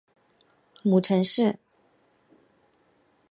[0.81, 1.59] 母程氏。